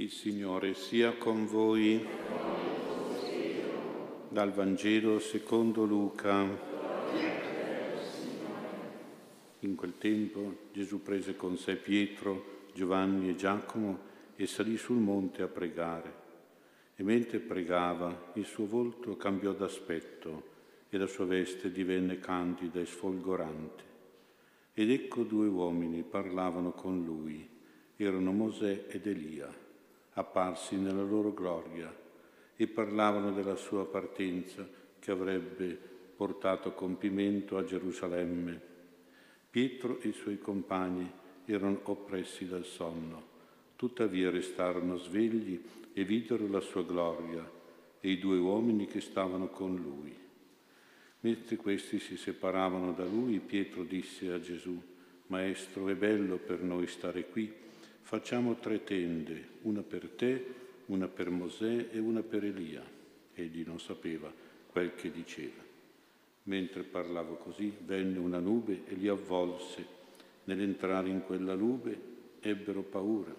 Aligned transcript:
Il 0.00 0.10
Signore 0.10 0.72
sia 0.72 1.12
con 1.12 1.44
voi. 1.44 2.02
Dal 4.30 4.50
Vangelo 4.50 5.18
secondo 5.18 5.84
Luca. 5.84 6.48
In 9.58 9.74
quel 9.74 9.98
tempo 9.98 10.68
Gesù 10.72 11.02
prese 11.02 11.36
con 11.36 11.58
sé 11.58 11.76
Pietro, 11.76 12.68
Giovanni 12.72 13.28
e 13.28 13.34
Giacomo 13.34 13.98
e 14.36 14.46
salì 14.46 14.78
sul 14.78 14.96
monte 14.96 15.42
a 15.42 15.48
pregare. 15.48 16.14
E 16.96 17.02
mentre 17.02 17.38
pregava, 17.38 18.32
il 18.36 18.46
suo 18.46 18.64
volto 18.64 19.18
cambiò 19.18 19.52
d'aspetto 19.52 20.44
e 20.88 20.96
la 20.96 21.06
sua 21.06 21.26
veste 21.26 21.70
divenne 21.70 22.18
candida 22.18 22.80
e 22.80 22.86
sfolgorante. 22.86 23.84
Ed 24.72 24.90
ecco 24.90 25.24
due 25.24 25.46
uomini 25.46 26.02
parlavano 26.04 26.72
con 26.72 27.04
lui, 27.04 27.46
erano 27.96 28.32
Mosè 28.32 28.86
ed 28.88 29.06
Elia, 29.06 29.68
apparsi 30.20 30.76
nella 30.76 31.02
loro 31.02 31.32
gloria, 31.32 31.94
e 32.56 32.66
parlavano 32.66 33.32
della 33.32 33.56
sua 33.56 33.86
partenza 33.86 34.68
che 34.98 35.10
avrebbe 35.10 35.78
portato 36.14 36.72
compimento 36.72 37.56
a 37.56 37.64
Gerusalemme. 37.64 38.60
Pietro 39.48 39.98
e 40.00 40.08
i 40.08 40.12
suoi 40.12 40.38
compagni 40.38 41.10
erano 41.46 41.80
oppressi 41.84 42.46
dal 42.46 42.64
sonno, 42.64 43.28
tuttavia 43.76 44.30
restarono 44.30 44.96
svegli 44.96 45.60
e 45.92 46.04
videro 46.04 46.46
la 46.48 46.60
sua 46.60 46.84
gloria 46.84 47.50
e 47.98 48.10
i 48.10 48.18
due 48.18 48.38
uomini 48.38 48.86
che 48.86 49.00
stavano 49.00 49.48
con 49.48 49.74
lui. 49.74 50.14
Mentre 51.20 51.56
questi 51.56 51.98
si 51.98 52.16
separavano 52.16 52.92
da 52.92 53.04
lui, 53.04 53.40
Pietro 53.40 53.84
disse 53.84 54.30
a 54.32 54.40
Gesù, 54.40 54.80
Maestro, 55.28 55.88
è 55.88 55.94
bello 55.94 56.36
per 56.36 56.62
noi 56.62 56.86
stare 56.86 57.26
qui, 57.28 57.52
facciamo 58.10 58.56
tre 58.56 58.82
tende, 58.82 59.40
una 59.62 59.82
per 59.82 60.08
te, 60.08 60.44
una 60.86 61.06
per 61.06 61.30
Mosè 61.30 61.90
e 61.92 62.00
una 62.00 62.22
per 62.22 62.44
Elia. 62.44 62.82
Egli 63.32 63.62
non 63.64 63.78
sapeva 63.78 64.32
quel 64.66 64.96
che 64.96 65.12
diceva. 65.12 65.62
Mentre 66.42 66.82
parlava 66.82 67.36
così, 67.36 67.72
venne 67.84 68.18
una 68.18 68.40
nube 68.40 68.82
e 68.88 68.94
li 68.94 69.06
avvolse. 69.06 69.86
Nell'entrare 70.42 71.08
in 71.08 71.22
quella 71.24 71.54
nube 71.54 71.96
ebbero 72.40 72.82
paura. 72.82 73.32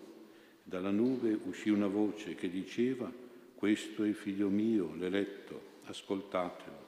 Dalla 0.64 0.92
nube 0.92 1.38
uscì 1.44 1.70
una 1.70 1.88
voce 1.88 2.36
che 2.36 2.50
diceva, 2.50 3.12
questo 3.54 4.06
è 4.06 4.12
figlio 4.14 4.48
mio, 4.48 4.96
l'eletto, 4.96 5.62
ascoltatelo. 5.88 6.86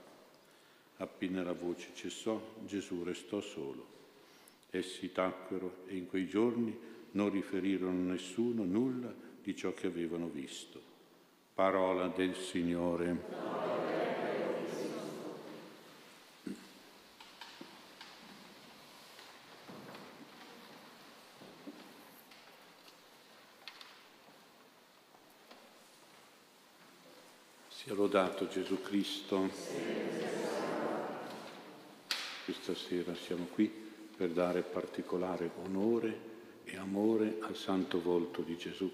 Appena 0.99 1.43
la 1.43 1.51
voce 1.51 1.89
cessò, 1.93 2.41
Gesù 2.65 3.03
restò 3.03 3.41
solo. 3.41 3.85
Essi 4.69 5.11
tacquero 5.11 5.79
e 5.87 5.97
in 5.97 6.07
quei 6.07 6.29
giorni 6.29 6.91
non 7.13 7.29
riferirono 7.29 8.09
a 8.09 8.13
nessuno 8.13 8.63
nulla 8.63 9.13
di 9.41 9.55
ciò 9.55 9.73
che 9.73 9.87
avevano 9.87 10.27
visto. 10.27 10.81
Parola 11.53 12.07
del 12.07 12.35
Signore. 12.35 13.51
Sia 27.67 27.93
lodato 27.93 28.47
Gesù 28.47 28.81
Cristo. 28.81 29.49
Questa 32.45 32.73
sera 32.73 33.13
siamo 33.13 33.45
qui 33.45 33.71
per 34.15 34.29
dare 34.29 34.61
particolare 34.61 35.51
onore 35.65 36.32
e 36.73 36.77
amore 36.77 37.37
al 37.41 37.55
santo 37.55 38.01
volto 38.01 38.41
di 38.41 38.57
Gesù. 38.57 38.89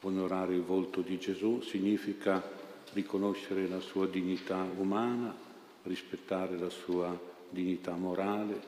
Onorare 0.00 0.54
il 0.54 0.62
volto 0.62 1.02
di 1.02 1.18
Gesù 1.18 1.60
significa 1.60 2.42
riconoscere 2.94 3.68
la 3.68 3.80
sua 3.80 4.06
dignità 4.06 4.66
umana, 4.76 5.36
rispettare 5.82 6.56
la 6.56 6.70
sua 6.70 7.18
dignità 7.50 7.92
morale, 7.92 8.58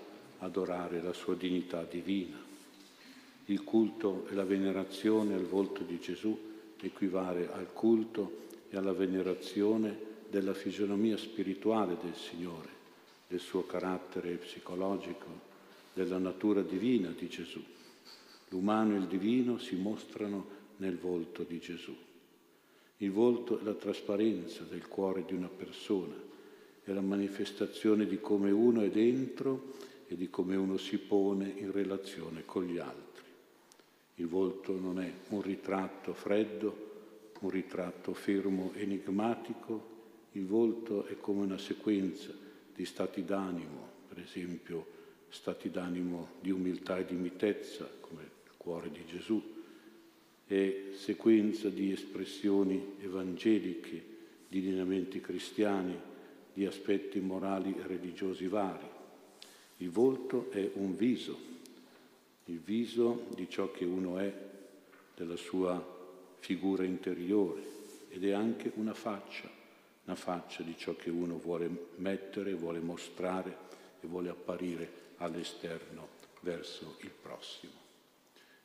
adorare 0.40 1.00
la 1.00 1.14
sua 1.14 1.34
dignità 1.34 1.82
divina. 1.84 2.36
Il 3.46 3.64
culto 3.64 4.26
e 4.28 4.34
la 4.34 4.44
venerazione 4.44 5.34
al 5.34 5.46
volto 5.46 5.82
di 5.82 5.98
Gesù 5.98 6.38
equivale 6.82 7.50
al 7.50 7.72
culto 7.72 8.48
e 8.68 8.76
alla 8.76 8.92
venerazione 8.92 9.98
della 10.28 10.54
fisionomia 10.54 11.16
spirituale 11.16 11.96
del 12.02 12.14
Signore 12.14 12.78
del 13.30 13.38
suo 13.38 13.64
carattere 13.64 14.34
psicologico, 14.34 15.26
della 15.94 16.18
natura 16.18 16.62
divina 16.62 17.14
di 17.16 17.28
Gesù. 17.28 17.62
L'umano 18.50 18.94
e 18.94 18.98
il 18.98 19.06
divino 19.06 19.58
si 19.58 19.76
mostrano 19.76 20.58
nel 20.76 20.98
volto 20.98 21.44
di 21.44 21.58
Gesù. 21.58 21.94
Il 22.98 23.10
volto 23.12 23.58
è 23.58 23.62
la 23.62 23.74
trasparenza 23.74 24.64
del 24.64 24.86
cuore 24.86 25.24
di 25.24 25.34
una 25.34 25.48
persona, 25.48 26.14
è 26.82 26.92
la 26.92 27.00
manifestazione 27.00 28.06
di 28.06 28.20
come 28.20 28.50
uno 28.50 28.82
è 28.82 28.90
dentro 28.90 29.72
e 30.06 30.16
di 30.16 30.28
come 30.28 30.56
uno 30.56 30.76
si 30.76 30.98
pone 30.98 31.48
in 31.56 31.70
relazione 31.70 32.44
con 32.44 32.64
gli 32.64 32.78
altri. 32.78 33.24
Il 34.16 34.26
volto 34.26 34.78
non 34.78 35.00
è 35.00 35.10
un 35.28 35.40
ritratto 35.40 36.12
freddo, 36.12 36.88
un 37.40 37.50
ritratto 37.50 38.12
fermo, 38.12 38.72
enigmatico, 38.74 39.88
il 40.32 40.46
volto 40.46 41.06
è 41.06 41.16
come 41.18 41.42
una 41.42 41.58
sequenza 41.58 42.32
di 42.74 42.84
stati 42.84 43.24
d'animo, 43.24 43.88
per 44.08 44.18
esempio 44.18 44.98
stati 45.28 45.70
d'animo 45.70 46.32
di 46.40 46.50
umiltà 46.50 46.98
e 46.98 47.06
di 47.06 47.14
mitezza, 47.14 47.88
come 48.00 48.38
cuore 48.70 48.92
di 48.92 49.04
Gesù, 49.04 49.42
e 50.46 50.92
sequenza 50.94 51.68
di 51.68 51.90
espressioni 51.90 52.94
evangeliche, 53.00 54.00
di 54.46 54.60
lineamenti 54.60 55.20
cristiani, 55.20 55.98
di 56.54 56.66
aspetti 56.66 57.18
morali 57.18 57.74
e 57.76 57.84
religiosi 57.84 58.46
vari. 58.46 58.86
Il 59.78 59.90
volto 59.90 60.52
è 60.52 60.70
un 60.74 60.96
viso, 60.96 61.36
il 62.44 62.60
viso 62.60 63.26
di 63.34 63.48
ciò 63.48 63.72
che 63.72 63.84
uno 63.84 64.18
è, 64.18 64.32
della 65.16 65.36
sua 65.36 65.84
figura 66.38 66.84
interiore, 66.84 67.62
ed 68.08 68.24
è 68.24 68.30
anche 68.30 68.70
una 68.76 68.94
faccia 68.94 69.58
una 70.04 70.16
faccia 70.16 70.64
di 70.64 70.76
ciò 70.76 70.96
che 70.96 71.08
uno 71.10 71.38
vuole 71.38 71.70
mettere, 71.96 72.54
vuole 72.54 72.80
mostrare 72.80 73.56
e 74.00 74.06
vuole 74.08 74.28
apparire 74.28 74.90
all'esterno 75.18 76.08
verso 76.40 76.96
il 77.02 77.10
prossimo. 77.10 77.89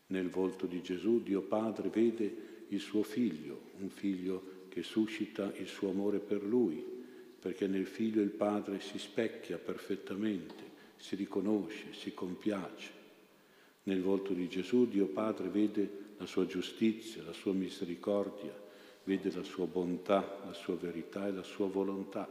Nel 0.08 0.30
volto 0.30 0.66
di 0.68 0.82
Gesù 0.82 1.24
Dio 1.24 1.42
Padre 1.42 1.90
vede 1.90 2.64
il 2.70 2.80
suo 2.80 3.04
figlio, 3.04 3.72
un 3.80 3.90
figlio 3.90 4.54
che 4.70 4.84
suscita 4.84 5.52
il 5.58 5.68
suo 5.68 5.90
amore 5.90 6.20
per 6.20 6.44
lui, 6.44 6.84
perché 7.40 7.68
nel 7.68 7.86
figlio 7.86 8.22
il 8.22 8.30
Padre 8.30 8.80
si 8.80 8.98
specchia 9.00 9.58
perfettamente, 9.58 10.64
si 10.98 11.16
riconosce, 11.16 11.94
si 11.94 12.14
compiace. 12.14 12.92
Nel 13.84 14.02
volto 14.02 14.34
di 14.34 14.48
Gesù 14.48 14.88
Dio 14.88 15.08
Padre 15.08 15.50
vede 15.50 16.04
la 16.18 16.26
sua 16.26 16.46
giustizia, 16.46 17.24
la 17.24 17.34
sua 17.34 17.54
misericordia, 17.54 18.54
vede 19.04 19.32
la 19.32 19.44
sua 19.44 19.66
bontà, 19.66 20.42
la 20.46 20.54
sua 20.54 20.76
verità 20.76 21.28
e 21.28 21.32
la 21.32 21.44
sua 21.44 21.68
volontà. 21.68 22.28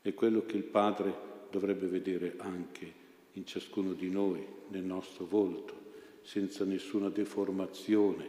È 0.00 0.14
quello 0.14 0.44
che 0.46 0.56
il 0.56 0.64
Padre 0.64 1.14
dovrebbe 1.50 1.86
vedere 1.86 2.34
anche 2.38 2.92
in 3.32 3.46
ciascuno 3.46 3.92
di 3.92 4.10
noi, 4.10 4.44
nel 4.68 4.84
nostro 4.84 5.26
volto, 5.26 5.87
senza 6.28 6.66
nessuna 6.66 7.08
deformazione 7.08 8.28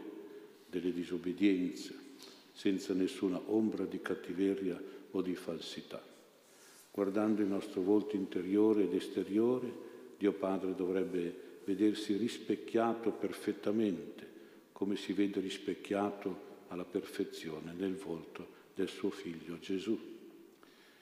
delle 0.70 0.94
disobbedienze, 0.94 1.94
senza 2.54 2.94
nessuna 2.94 3.42
ombra 3.48 3.84
di 3.84 4.02
cattiveria 4.02 4.82
o 5.12 5.22
di 5.22 5.36
falsità. 5.36 6.02
Guardando 6.92 7.42
il 7.42 7.50
nostro 7.50 7.82
volto 7.82 8.16
interiore 8.16 8.84
ed 8.84 8.94
esteriore, 8.94 9.70
Dio 10.18 10.32
Padre 10.32 10.76
dovrebbe 10.76 11.60
vedersi 11.66 12.16
rispecchiato 12.16 13.12
perfettamente, 13.12 14.26
come 14.72 14.96
si 14.96 15.12
vede 15.12 15.42
rispecchiato 15.42 16.48
alla 16.70 16.86
perfezione 16.86 17.74
nel 17.74 17.96
volto 17.96 18.48
del 18.76 18.88
suo 18.88 19.10
figlio 19.10 19.60
Gesù. 19.60 20.00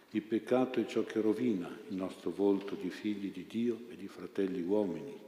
Il 0.09 0.21
peccato 0.23 0.79
è 0.79 0.88
ciò 0.88 1.03
che 1.03 1.21
rovina 1.21 1.69
il 1.89 1.95
nostro 1.95 2.31
volto 2.31 2.73
di 2.73 2.89
figli 2.89 3.31
di 3.31 3.45
Dio 3.45 3.81
e 3.91 3.95
di 3.95 4.07
fratelli 4.07 4.63
uomini. 4.63 5.26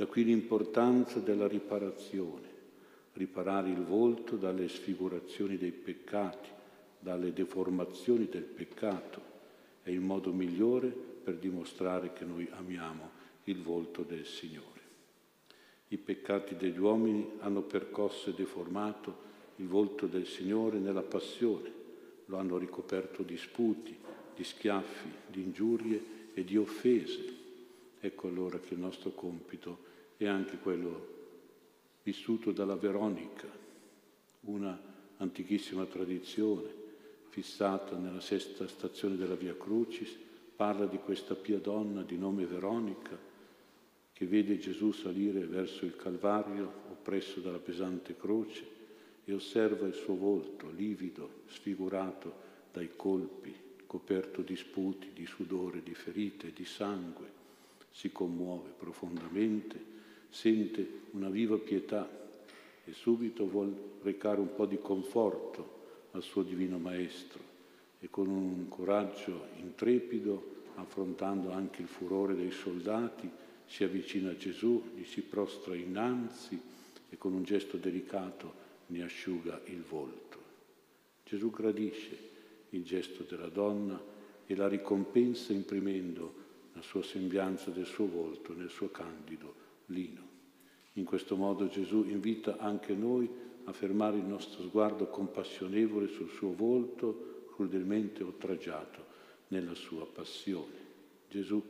Da 0.00 0.06
qui 0.06 0.24
l'importanza 0.24 1.18
della 1.18 1.46
riparazione, 1.46 2.48
riparare 3.12 3.68
il 3.68 3.84
volto 3.84 4.36
dalle 4.36 4.66
sfigurazioni 4.66 5.58
dei 5.58 5.72
peccati, 5.72 6.48
dalle 6.98 7.34
deformazioni 7.34 8.26
del 8.26 8.44
peccato. 8.44 9.20
È 9.82 9.90
il 9.90 10.00
modo 10.00 10.32
migliore 10.32 10.88
per 10.88 11.36
dimostrare 11.36 12.14
che 12.14 12.24
noi 12.24 12.48
amiamo 12.50 13.10
il 13.44 13.60
volto 13.60 14.00
del 14.00 14.24
Signore. 14.24 14.80
I 15.88 15.98
peccati 15.98 16.56
degli 16.56 16.78
uomini 16.78 17.32
hanno 17.40 17.60
percosso 17.60 18.30
e 18.30 18.34
deformato 18.34 19.14
il 19.56 19.66
volto 19.66 20.06
del 20.06 20.26
Signore 20.26 20.78
nella 20.78 21.02
passione, 21.02 21.70
lo 22.24 22.38
hanno 22.38 22.56
ricoperto 22.56 23.22
di 23.22 23.36
sputi, 23.36 23.94
di 24.34 24.44
schiaffi, 24.44 25.10
di 25.26 25.42
ingiurie 25.42 26.02
e 26.32 26.42
di 26.42 26.56
offese. 26.56 27.36
Ecco 28.00 28.28
allora 28.28 28.58
che 28.58 28.72
il 28.72 28.80
nostro 28.80 29.10
compito 29.10 29.88
è 30.24 30.28
anche 30.28 30.58
quello 30.58 31.06
vissuto 32.02 32.52
dalla 32.52 32.76
Veronica, 32.76 33.48
una 34.40 34.78
antichissima 35.16 35.86
tradizione 35.86 36.68
fissata 37.30 37.96
nella 37.96 38.20
sesta 38.20 38.68
stazione 38.68 39.16
della 39.16 39.34
Via 39.34 39.56
Crucis, 39.56 40.14
parla 40.54 40.84
di 40.84 40.98
questa 40.98 41.34
pia 41.34 41.58
donna 41.58 42.02
di 42.02 42.18
nome 42.18 42.44
Veronica 42.44 43.18
che 44.12 44.26
vede 44.26 44.58
Gesù 44.58 44.92
salire 44.92 45.46
verso 45.46 45.86
il 45.86 45.96
Calvario 45.96 46.70
oppresso 46.90 47.40
dalla 47.40 47.58
pesante 47.58 48.14
croce 48.14 48.66
e 49.24 49.32
osserva 49.32 49.86
il 49.86 49.94
suo 49.94 50.16
volto 50.16 50.68
livido, 50.68 51.44
sfigurato 51.46 52.48
dai 52.72 52.90
colpi, 52.94 53.54
coperto 53.86 54.42
di 54.42 54.56
sputi, 54.56 55.12
di 55.14 55.24
sudore, 55.24 55.82
di 55.82 55.94
ferite, 55.94 56.52
di 56.52 56.66
sangue. 56.66 57.38
Si 57.90 58.12
commuove 58.12 58.68
profondamente, 58.76 59.98
sente 60.30 61.00
una 61.10 61.28
viva 61.28 61.58
pietà 61.58 62.08
e 62.84 62.92
subito 62.92 63.46
vuol 63.46 63.74
recare 64.02 64.40
un 64.40 64.54
po' 64.54 64.66
di 64.66 64.78
conforto 64.78 65.78
al 66.12 66.22
suo 66.22 66.42
divino 66.42 66.78
Maestro 66.78 67.40
e 68.00 68.08
con 68.08 68.28
un 68.28 68.68
coraggio 68.68 69.48
intrepido, 69.58 70.58
affrontando 70.76 71.52
anche 71.52 71.82
il 71.82 71.88
furore 71.88 72.34
dei 72.34 72.50
soldati, 72.50 73.28
si 73.66 73.84
avvicina 73.84 74.30
a 74.30 74.36
Gesù, 74.36 74.82
gli 74.96 75.04
si 75.04 75.20
prostra 75.20 75.76
innanzi 75.76 76.58
e 77.10 77.18
con 77.18 77.34
un 77.34 77.42
gesto 77.44 77.76
delicato 77.76 78.68
ne 78.86 79.02
asciuga 79.02 79.60
il 79.66 79.82
volto. 79.82 80.38
Gesù 81.24 81.50
gradisce 81.50 82.28
il 82.70 82.84
gesto 82.84 83.24
della 83.28 83.48
donna 83.48 84.00
e 84.46 84.56
la 84.56 84.66
ricompensa 84.66 85.52
imprimendo 85.52 86.34
la 86.72 86.82
sua 86.82 87.02
sembianza 87.02 87.70
del 87.70 87.86
suo 87.86 88.06
volto 88.06 88.54
nel 88.54 88.70
suo 88.70 88.90
candido 88.90 89.68
lino. 89.90 90.28
In 90.94 91.04
questo 91.04 91.36
modo 91.36 91.68
Gesù 91.68 92.04
invita 92.08 92.56
anche 92.58 92.94
noi 92.94 93.28
a 93.64 93.72
fermare 93.72 94.16
il 94.16 94.24
nostro 94.24 94.62
sguardo 94.62 95.06
compassionevole 95.06 96.08
sul 96.08 96.28
suo 96.30 96.52
volto 96.54 97.44
crudelmente 97.54 98.22
oltraggiato 98.22 99.04
nella 99.48 99.74
sua 99.74 100.06
passione. 100.06 100.88
Gesù 101.28 101.62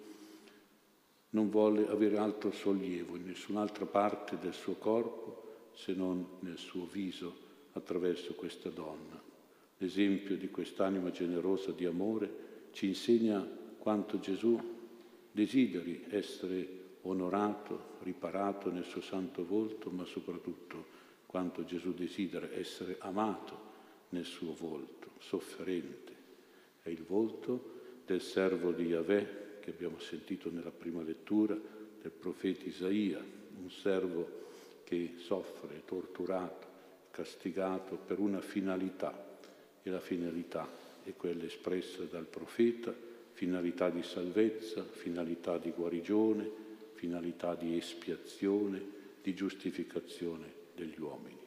non 1.30 1.50
vuole 1.50 1.86
avere 1.88 2.16
altro 2.18 2.50
sollievo 2.50 3.16
in 3.16 3.26
nessun'altra 3.26 3.86
parte 3.86 4.38
del 4.38 4.54
suo 4.54 4.74
corpo 4.74 5.68
se 5.74 5.92
non 5.92 6.26
nel 6.40 6.58
suo 6.58 6.86
viso 6.86 7.48
attraverso 7.72 8.34
questa 8.34 8.68
donna. 8.70 9.22
L'esempio 9.78 10.36
di 10.36 10.50
quest'anima 10.50 11.10
generosa 11.10 11.72
di 11.72 11.84
amore 11.84 12.68
ci 12.72 12.86
insegna 12.86 13.40
quanto 13.78 14.18
Gesù 14.18 14.58
desideri 15.32 16.04
essere 16.08 16.79
onorato, 17.02 17.96
riparato 18.02 18.70
nel 18.70 18.84
suo 18.84 19.00
santo 19.00 19.44
volto, 19.44 19.90
ma 19.90 20.04
soprattutto 20.04 20.98
quanto 21.26 21.64
Gesù 21.64 21.94
desidera 21.94 22.52
essere 22.52 22.96
amato 23.00 23.68
nel 24.10 24.24
suo 24.24 24.54
volto, 24.54 25.10
sofferente. 25.18 26.12
È 26.82 26.88
il 26.88 27.04
volto 27.04 27.78
del 28.04 28.20
servo 28.20 28.72
di 28.72 28.86
Yahweh 28.86 29.58
che 29.60 29.70
abbiamo 29.70 29.98
sentito 29.98 30.50
nella 30.50 30.72
prima 30.72 31.02
lettura 31.02 31.54
del 31.54 32.10
profeta 32.10 32.64
Isaia, 32.64 33.22
un 33.60 33.70
servo 33.70 34.38
che 34.84 35.14
soffre, 35.18 35.82
torturato, 35.84 36.66
castigato 37.10 37.96
per 37.96 38.18
una 38.18 38.40
finalità 38.40 39.38
e 39.82 39.90
la 39.90 40.00
finalità 40.00 40.68
è 41.04 41.14
quella 41.14 41.44
espressa 41.44 42.02
dal 42.04 42.26
profeta, 42.26 42.94
finalità 43.32 43.88
di 43.90 44.02
salvezza, 44.02 44.82
finalità 44.82 45.58
di 45.58 45.70
guarigione, 45.70 46.68
finalità 47.00 47.54
di 47.54 47.78
espiazione, 47.78 48.84
di 49.22 49.32
giustificazione 49.32 50.52
degli 50.74 51.00
uomini. 51.00 51.38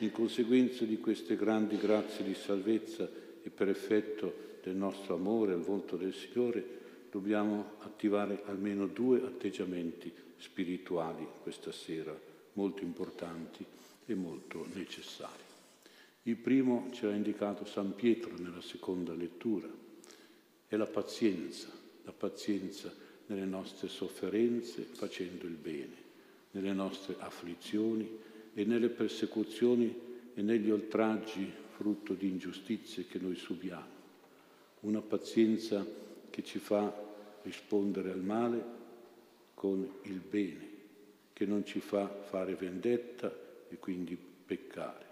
In 0.00 0.10
conseguenza 0.10 0.84
di 0.84 0.98
queste 0.98 1.36
grandi 1.36 1.76
grazie 1.76 2.24
di 2.24 2.34
salvezza 2.34 3.08
e 3.40 3.50
per 3.50 3.68
effetto 3.68 4.58
del 4.64 4.74
nostro 4.74 5.14
amore 5.14 5.52
al 5.52 5.62
volto 5.62 5.96
del 5.96 6.12
Signore, 6.12 7.06
dobbiamo 7.08 7.74
attivare 7.78 8.42
almeno 8.46 8.88
due 8.88 9.18
atteggiamenti 9.18 10.12
spirituali 10.38 11.24
questa 11.40 11.70
sera, 11.70 12.18
molto 12.54 12.82
importanti 12.82 13.64
e 14.06 14.14
molto 14.16 14.66
necessari. 14.74 15.46
Il 16.22 16.36
primo 16.36 16.88
ce 16.90 17.06
l'ha 17.06 17.14
indicato 17.14 17.64
San 17.64 17.94
Pietro 17.94 18.36
nella 18.36 18.60
seconda 18.60 19.14
lettura, 19.14 19.68
è 20.66 20.74
la 20.74 20.86
pazienza, 20.86 21.70
la 22.02 22.12
pazienza 22.12 23.06
nelle 23.28 23.44
nostre 23.44 23.88
sofferenze 23.88 24.82
facendo 24.82 25.46
il 25.46 25.54
bene, 25.54 25.94
nelle 26.52 26.72
nostre 26.72 27.16
afflizioni 27.18 28.08
e 28.54 28.64
nelle 28.64 28.88
persecuzioni 28.88 29.94
e 30.34 30.42
negli 30.42 30.70
oltraggi 30.70 31.50
frutto 31.76 32.14
di 32.14 32.28
ingiustizie 32.28 33.06
che 33.06 33.18
noi 33.18 33.36
subiamo. 33.36 33.96
Una 34.80 35.00
pazienza 35.00 35.86
che 36.30 36.42
ci 36.42 36.58
fa 36.58 36.92
rispondere 37.42 38.10
al 38.10 38.22
male 38.22 38.76
con 39.54 39.88
il 40.02 40.20
bene, 40.20 40.68
che 41.32 41.46
non 41.46 41.64
ci 41.64 41.80
fa 41.80 42.08
fare 42.08 42.54
vendetta 42.54 43.32
e 43.68 43.76
quindi 43.78 44.16
peccare. 44.16 45.06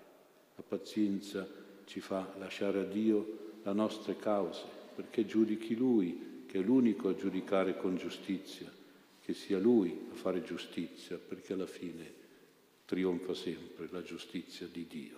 La 0.56 0.62
pazienza 0.66 1.46
ci 1.84 2.00
fa 2.00 2.34
lasciare 2.38 2.80
a 2.80 2.84
Dio 2.84 3.54
le 3.62 3.72
nostre 3.72 4.16
cause, 4.16 4.62
perché 4.94 5.26
giudichi 5.26 5.74
Lui, 5.74 6.35
che 6.56 6.62
è 6.62 6.64
l'unico 6.64 7.10
a 7.10 7.14
giudicare 7.14 7.76
con 7.76 7.98
giustizia, 7.98 8.72
che 9.20 9.34
sia 9.34 9.58
Lui 9.58 10.06
a 10.10 10.14
fare 10.14 10.42
giustizia, 10.42 11.18
perché 11.18 11.52
alla 11.52 11.66
fine 11.66 12.10
trionfa 12.86 13.34
sempre 13.34 13.88
la 13.90 14.02
giustizia 14.02 14.66
di 14.66 14.86
Dio. 14.86 15.16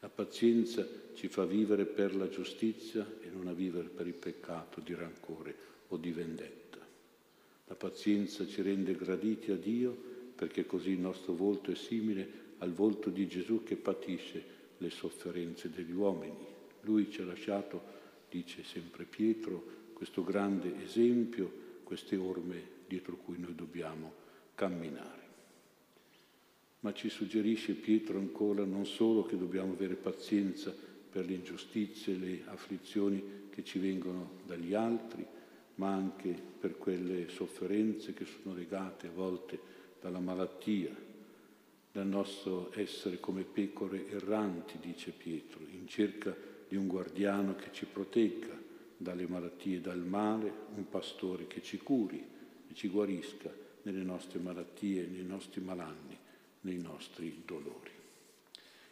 La 0.00 0.08
pazienza 0.08 0.84
ci 1.14 1.28
fa 1.28 1.44
vivere 1.44 1.84
per 1.84 2.16
la 2.16 2.28
giustizia 2.28 3.06
e 3.20 3.28
non 3.30 3.46
a 3.46 3.52
vivere 3.52 3.90
per 3.90 4.08
il 4.08 4.14
peccato 4.14 4.80
di 4.80 4.92
rancore 4.92 5.54
o 5.86 5.96
di 5.96 6.10
vendetta. 6.10 6.84
La 7.68 7.76
pazienza 7.76 8.44
ci 8.44 8.60
rende 8.60 8.96
graditi 8.96 9.52
a 9.52 9.56
Dio 9.56 9.96
perché 10.34 10.66
così 10.66 10.90
il 10.90 10.98
nostro 10.98 11.32
volto 11.32 11.70
è 11.70 11.76
simile 11.76 12.28
al 12.58 12.72
volto 12.72 13.10
di 13.10 13.28
Gesù 13.28 13.62
che 13.62 13.76
patisce 13.76 14.42
le 14.78 14.90
sofferenze 14.90 15.70
degli 15.70 15.92
uomini. 15.92 16.44
Lui 16.80 17.08
ci 17.08 17.20
ha 17.20 17.24
lasciato, 17.24 17.80
dice 18.28 18.64
sempre 18.64 19.04
Pietro, 19.04 19.78
questo 20.00 20.24
grande 20.24 20.82
esempio, 20.82 21.52
queste 21.82 22.16
orme 22.16 22.62
dietro 22.86 23.16
cui 23.16 23.38
noi 23.38 23.54
dobbiamo 23.54 24.10
camminare. 24.54 25.28
Ma 26.80 26.94
ci 26.94 27.10
suggerisce 27.10 27.74
Pietro 27.74 28.16
ancora 28.16 28.64
non 28.64 28.86
solo 28.86 29.24
che 29.24 29.36
dobbiamo 29.36 29.74
avere 29.74 29.96
pazienza 29.96 30.74
per 31.10 31.26
le 31.26 31.34
ingiustizie, 31.34 32.16
le 32.16 32.44
afflizioni 32.46 33.48
che 33.50 33.62
ci 33.62 33.78
vengono 33.78 34.38
dagli 34.46 34.72
altri, 34.72 35.22
ma 35.74 35.92
anche 35.92 36.34
per 36.58 36.78
quelle 36.78 37.28
sofferenze 37.28 38.14
che 38.14 38.24
sono 38.24 38.54
legate 38.54 39.08
a 39.08 39.12
volte 39.14 39.60
dalla 40.00 40.18
malattia, 40.18 40.96
dal 41.92 42.06
nostro 42.06 42.72
essere 42.74 43.20
come 43.20 43.42
pecore 43.42 44.08
erranti, 44.08 44.78
dice 44.80 45.10
Pietro, 45.10 45.60
in 45.70 45.86
cerca 45.86 46.34
di 46.66 46.76
un 46.76 46.86
guardiano 46.86 47.54
che 47.54 47.68
ci 47.70 47.84
protegga 47.84 48.59
dalle 49.00 49.26
malattie 49.26 49.80
dal 49.80 50.04
male, 50.04 50.52
un 50.74 50.86
pastore 50.90 51.46
che 51.46 51.62
ci 51.62 51.78
curi 51.78 52.22
e 52.68 52.74
ci 52.74 52.88
guarisca 52.88 53.50
nelle 53.82 54.02
nostre 54.02 54.38
malattie, 54.40 55.06
nei 55.06 55.24
nostri 55.24 55.62
malanni 55.62 56.18
nei 56.62 56.78
nostri 56.78 57.42
dolori. 57.44 57.90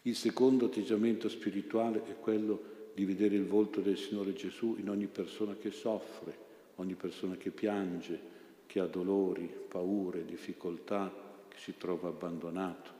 Il 0.02 0.16
secondo 0.16 0.66
atteggiamento 0.66 1.28
spirituale 1.28 2.04
è 2.06 2.18
quello 2.18 2.76
di 2.94 3.04
vedere 3.04 3.34
il 3.34 3.46
volto 3.46 3.80
del 3.80 3.98
Signore 3.98 4.32
Gesù 4.32 4.76
in 4.78 4.88
ogni 4.88 5.06
persona 5.06 5.54
che 5.54 5.70
soffre, 5.70 6.46
ogni 6.76 6.94
persona 6.94 7.36
che 7.36 7.50
piange, 7.50 8.36
che 8.66 8.80
ha 8.80 8.86
dolori, 8.86 9.50
paure, 9.68 10.24
difficoltà, 10.24 11.12
che 11.48 11.58
si 11.58 11.74
trova 11.76 12.08
abbandonato. 12.08 12.90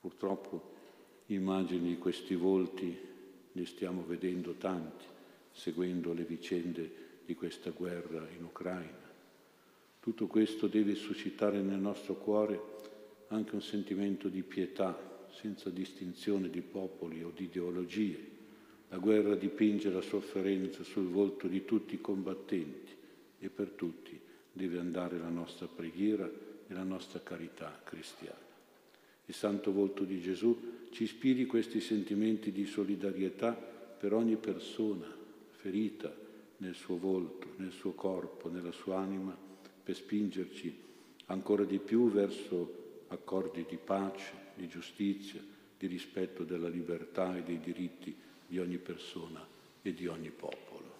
Purtroppo 0.00 0.72
immagini 1.26 1.88
di 1.88 1.98
questi 1.98 2.34
volti 2.34 2.96
ne 3.52 3.66
stiamo 3.66 4.04
vedendo 4.06 4.54
tanti, 4.54 5.04
seguendo 5.54 6.12
le 6.12 6.24
vicende 6.24 7.02
di 7.24 7.34
questa 7.34 7.70
guerra 7.70 8.26
in 8.36 8.42
Ucraina. 8.42 9.12
Tutto 10.00 10.26
questo 10.26 10.66
deve 10.66 10.94
suscitare 10.94 11.62
nel 11.62 11.78
nostro 11.78 12.16
cuore 12.16 12.60
anche 13.28 13.54
un 13.54 13.62
sentimento 13.62 14.28
di 14.28 14.42
pietà 14.42 15.26
senza 15.30 15.70
distinzione 15.70 16.50
di 16.50 16.60
popoli 16.60 17.22
o 17.22 17.32
di 17.34 17.44
ideologie. 17.44 18.32
La 18.90 18.98
guerra 18.98 19.34
dipinge 19.34 19.90
la 19.90 20.02
sofferenza 20.02 20.82
sul 20.82 21.08
volto 21.08 21.46
di 21.48 21.64
tutti 21.64 21.94
i 21.94 22.00
combattenti 22.00 22.92
e 23.38 23.48
per 23.48 23.70
tutti 23.70 24.20
deve 24.52 24.78
andare 24.78 25.18
la 25.18 25.30
nostra 25.30 25.66
preghiera 25.66 26.30
e 26.66 26.74
la 26.74 26.82
nostra 26.82 27.20
carità 27.22 27.80
cristiana. 27.82 28.42
Il 29.26 29.34
santo 29.34 29.72
volto 29.72 30.04
di 30.04 30.20
Gesù 30.20 30.88
ci 30.90 31.04
ispiri 31.04 31.46
questi 31.46 31.80
sentimenti 31.80 32.52
di 32.52 32.66
solidarietà 32.66 33.52
per 33.52 34.12
ogni 34.12 34.36
persona 34.36 35.22
ferita 35.64 36.14
nel 36.58 36.74
suo 36.74 36.98
volto, 36.98 37.54
nel 37.56 37.72
suo 37.72 37.92
corpo, 37.92 38.50
nella 38.50 38.70
sua 38.70 38.98
anima, 38.98 39.34
per 39.82 39.94
spingerci 39.94 40.82
ancora 41.26 41.64
di 41.64 41.78
più 41.78 42.10
verso 42.10 43.04
accordi 43.08 43.64
di 43.66 43.78
pace, 43.82 44.32
di 44.56 44.68
giustizia, 44.68 45.42
di 45.78 45.86
rispetto 45.86 46.44
della 46.44 46.68
libertà 46.68 47.34
e 47.34 47.42
dei 47.42 47.60
diritti 47.60 48.14
di 48.46 48.58
ogni 48.58 48.76
persona 48.76 49.42
e 49.80 49.94
di 49.94 50.06
ogni 50.06 50.28
popolo. 50.28 50.92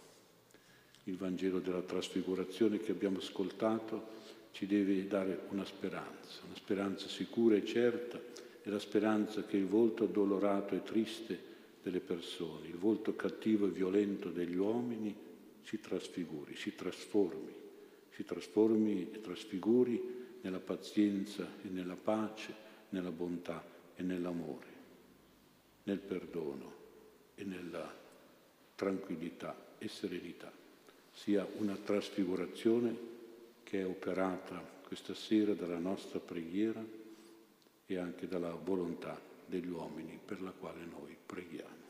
Il 1.05 1.19
Vangelo 1.19 1.59
della 1.59 1.83
trasfigurazione 1.83 2.79
che 2.79 2.93
abbiamo 2.93 3.19
ascoltato 3.19 4.23
ci 4.53 4.65
deve 4.67 5.07
dare 5.07 5.41
una 5.51 5.67
speranza, 5.67 6.41
una 6.47 6.57
speranza 6.57 7.07
sicura 7.07 7.55
e 7.55 7.67
certa, 7.67 8.19
è 8.63 8.71
la 8.71 8.79
speranza 8.79 9.45
che 9.45 9.59
il 9.59 9.67
volto 9.67 10.05
addolorato 10.05 10.75
e 10.75 10.83
triste 10.83 11.53
delle 11.85 12.01
persone, 12.01 12.67
il 12.67 12.79
volto 12.79 13.15
cattivo 13.15 13.67
e 13.67 13.71
violento 13.71 14.31
degli 14.31 14.57
uomini 14.57 15.15
si 15.61 15.81
trasfiguri, 15.81 16.57
si 16.57 16.75
trasformi, 16.75 17.55
si 18.11 18.25
trasformi 18.25 19.11
e 19.13 19.21
trasfiguri 19.21 20.39
nella 20.41 20.61
pazienza 20.61 21.47
e 21.63 21.69
nella 21.69 21.95
pace, 21.95 22.55
nella 22.89 23.11
bontà 23.11 23.63
e 23.95 24.03
nell'amore, 24.03 24.67
nel 25.83 25.99
perdono 25.99 26.73
e 27.35 27.45
nella 27.45 27.95
tranquillità 28.75 29.75
e 29.77 29.87
serenità. 29.89 30.51
Sia 31.13 31.47
una 31.59 31.77
trasfigurazione 31.77 32.97
che 33.63 33.81
è 33.81 33.87
operata 33.87 34.57
questa 34.87 35.15
sera 35.15 35.53
dalla 35.53 35.79
nostra 35.79 36.19
preghiera 36.19 36.83
e 37.85 37.99
anche 37.99 38.27
dalla 38.27 38.55
volontà 38.55 39.33
degli 39.47 39.69
uomini 39.69 40.19
per 40.25 40.41
la 40.43 40.53
quale 40.53 40.85
noi 40.85 41.17
preghiamo. 41.25 41.84